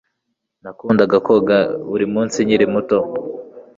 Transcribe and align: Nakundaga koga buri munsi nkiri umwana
Nakundaga 0.63 1.15
koga 1.25 1.57
buri 1.89 2.05
munsi 2.13 2.37
nkiri 2.45 2.63
umwana 2.69 2.95